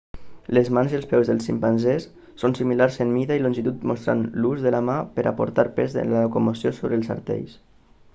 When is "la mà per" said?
4.77-5.27